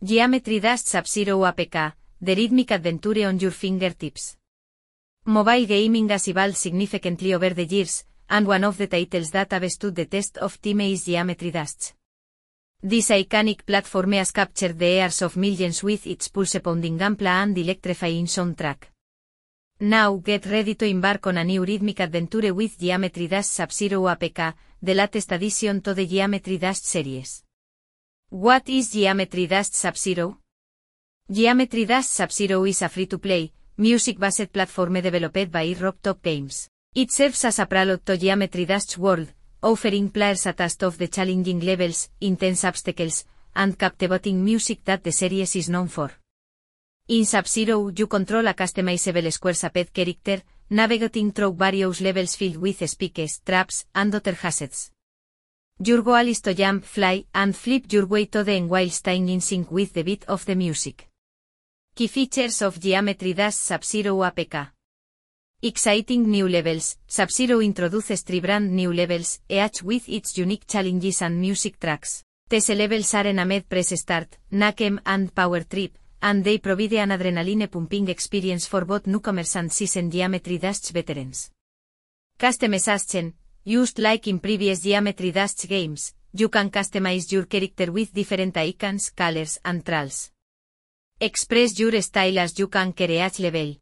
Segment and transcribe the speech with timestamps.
[0.00, 4.36] Geometry Dash Sub-Zero APK, The Rhythmic Adventure on Your Fingertips.
[5.26, 9.68] Mobile gaming has evolved significantly over the years, and one of the titles that have
[9.72, 11.94] stood the test of time is Geometry Dash.
[12.80, 18.26] This iconic platform has captured the ears of millions with its pulse-pounding gameplay and electrifying
[18.26, 18.84] soundtrack.
[19.80, 24.54] Now get ready to embark on a new rhythmic adventure with Geometry Dash Sub-Zero APK,
[24.80, 27.42] the latest addition to the Geometry Dash series.
[28.30, 30.36] What is Geometry Dash Sub-Zero?
[31.30, 36.68] Geometry Dash Sub-Zero is a free-to-play, music-based platform developed by Robtop Games.
[36.94, 41.08] It serves as a prelude to Geometry Dash World, offering players a taste of the
[41.08, 43.24] challenging levels, intense obstacles,
[43.56, 46.10] and captivating music that the series is known for.
[47.08, 53.40] In Sub-Zero you control a customizable square-shaped character, navigating through various levels filled with spikes,
[53.40, 54.90] traps, and other hazards.
[55.80, 59.40] Your goal is to jump, fly, and flip your way to the while staying in
[59.40, 61.08] sync with the beat of the music.
[61.94, 64.70] Key features of Geometry Dash Sub-Zero APK.
[65.62, 71.40] Exciting new levels, Sub-Zero introduces three brand new levels, each with its unique challenges and
[71.40, 72.24] music tracks.
[72.48, 77.70] These levels are Enamed Press Start, Nakem and Power Trip, and they provide an adrenaline
[77.70, 81.52] pumping experience for both newcomers and seasoned Geometry Dash veterans.
[82.36, 88.56] Customization, Used like in previous Geometry Dash games, you can customize your character with different
[88.56, 90.30] icons, colors, and tralls.
[91.20, 93.76] Express your style as you can create level.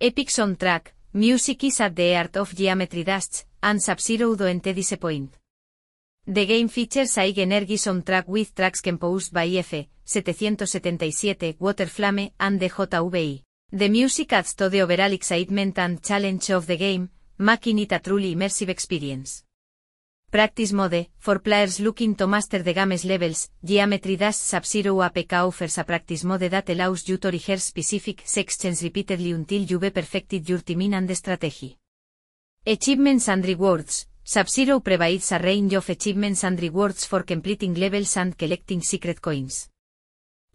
[0.00, 5.38] Epic soundtrack, music is at the heart of Geometry Dash, and Sub-Zero don't disappoint.
[6.26, 9.74] The game features a energy soundtrack with tracks composed by F.
[10.04, 13.42] 777, Waterflame, and the JVI.
[13.72, 17.10] The music adds to the overall excitement and challenge of the game,
[17.42, 19.44] making it truly immersive experience.
[20.30, 25.76] Practice Mode, for players looking to master the game's levels, Geometry Dash Sub-Zero APK offers
[25.76, 30.60] a practice mode that allows you to rehearse specific sections repeatedly until you've perfected your
[30.60, 31.76] timing and strategy.
[32.64, 38.38] Achievements and Rewards Sub-Zero provides a range of achievements and rewards for completing levels and
[38.38, 39.68] collecting secret coins.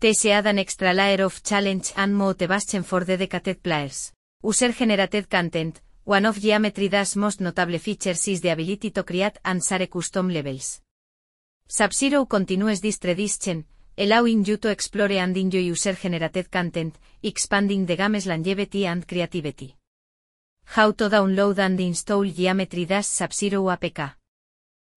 [0.00, 4.12] These add an extra layer of challenge and motivation for dedicated players.
[4.44, 9.60] User-generated content, One of Geometry Dash most notable features is the ability to create and
[9.60, 10.80] share custom levels.
[11.66, 13.64] Sub-Zero continues this tradition,
[13.98, 19.74] allowing you to explore and enjoy user-generated content, expanding the game's longevity and creativity.
[20.66, 24.14] How to download and install Geometry Dash Sub-Zero APK.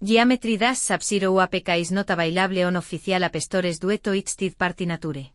[0.00, 5.30] Geometry Dash Sub-Zero APK is not available on official app stores its third-party nature.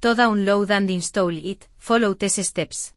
[0.00, 2.92] To download and install it, follow these steps.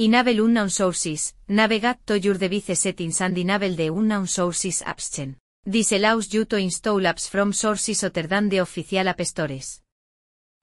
[0.00, 5.36] Enable unknown sources, navigate to your device settings and enable the unknown sources option.
[5.66, 9.82] This allows you to install apps from sources other than the official app stores.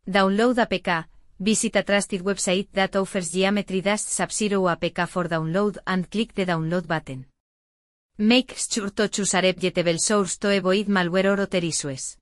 [0.08, 1.04] Download APK,
[1.38, 6.46] visit a trusted website that offers Geometry Dash Sub-Zero APK for download and click the
[6.46, 7.26] download button.
[8.18, 12.16] Make sure to choose a reputable source to avoid malware or other issues.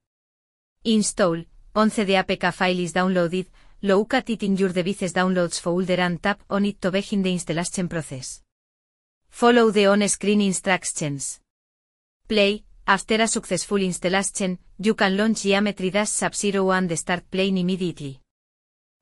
[0.84, 1.44] Install,
[1.76, 3.46] once the APK file is downloaded,
[3.86, 7.34] Look at it in your devices downloads folder and tap on it to begin the
[7.34, 8.42] installation process.
[9.30, 11.42] Follow the on-screen instructions.
[12.30, 18.22] Play, after a successful installation, you can launch Geometry Dash Sub-Zero and start playing immediately.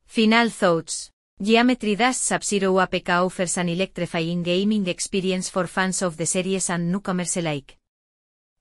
[0.08, 1.12] Final thoughts.
[1.40, 6.92] Geometry Dash Sub-Zero APK offers an electrifying gaming experience for fans of the series and
[6.92, 7.78] newcomers alike.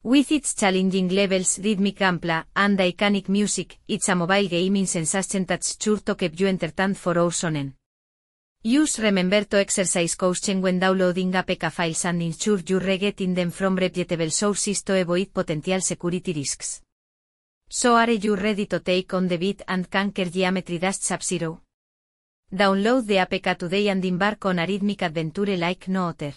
[0.03, 5.77] With its challenging levels, rhythmic gameplay, and iconic music, it's a mobile gaming sensation that's
[5.79, 7.75] sure to keep you entertained for hours on end.
[8.63, 13.77] Use remember to exercise caution when downloading APK files and ensure you're getting them from
[13.77, 16.81] reputable sources to avoid potential security risks.
[17.69, 21.61] So are you ready to take on the beat and conquer Geometry Dash Sub-Zero?
[22.51, 26.33] Download the APK today and embark on a rhythmic adventure like no other.